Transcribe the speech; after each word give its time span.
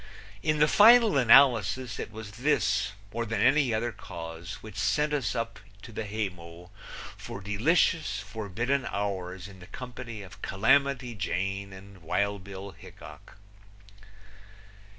In 0.41 0.57
the 0.57 0.67
final 0.67 1.15
analysis 1.15 1.99
it 1.99 2.11
was 2.11 2.31
this 2.31 2.93
more 3.13 3.23
than 3.23 3.39
any 3.39 3.71
other 3.71 3.91
cause 3.91 4.53
which 4.63 4.75
sent 4.75 5.13
us 5.13 5.35
up 5.35 5.59
to 5.83 5.91
the 5.91 6.05
haymow 6.05 6.71
for 7.15 7.39
delicious, 7.39 8.19
forbidden 8.19 8.87
hours 8.89 9.47
in 9.47 9.59
the 9.59 9.67
company 9.67 10.23
of 10.23 10.41
Calamity 10.41 11.13
Jane 11.13 11.71
and 11.71 12.01
Wild 12.01 12.43
Bill 12.43 12.71
Hickok. 12.71 13.37